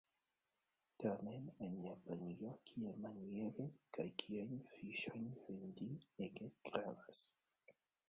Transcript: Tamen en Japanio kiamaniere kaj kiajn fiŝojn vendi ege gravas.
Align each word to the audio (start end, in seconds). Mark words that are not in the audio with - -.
Tamen 1.03 1.45
en 1.65 1.75
Japanio 1.87 2.55
kiamaniere 2.71 3.69
kaj 3.99 4.09
kiajn 4.25 4.59
fiŝojn 4.73 5.31
vendi 5.47 5.91
ege 6.29 6.53
gravas. 6.69 7.27